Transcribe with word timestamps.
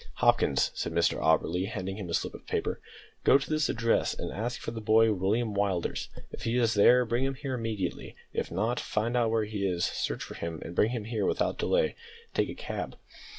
"Hopkins!" 0.15 0.71
said 0.73 0.93
Mr 0.93 1.21
Auberly, 1.21 1.67
handing 1.69 1.95
him 1.97 2.09
a 2.09 2.15
slip 2.15 2.33
of 2.33 2.47
paper, 2.47 2.79
"go 3.23 3.37
to 3.37 3.47
this 3.47 3.69
address 3.69 4.15
and 4.15 4.31
ask 4.31 4.59
for 4.59 4.71
the 4.71 4.81
boy 4.81 5.13
William 5.13 5.53
Willders; 5.53 6.07
if 6.31 6.41
he 6.41 6.57
is 6.57 6.73
there, 6.73 7.05
bring 7.05 7.23
him 7.23 7.35
here 7.35 7.53
immediately; 7.53 8.15
if 8.33 8.49
not, 8.49 8.79
find 8.79 9.15
out 9.15 9.29
where 9.29 9.45
he 9.45 9.63
is, 9.63 9.85
search 9.85 10.23
for 10.23 10.33
him, 10.33 10.59
and 10.65 10.73
bring 10.73 10.89
him 10.89 11.03
here 11.03 11.27
without 11.27 11.59
delay. 11.59 11.95
Take 12.33 12.49
a 12.49 12.55
cab." 12.55 12.97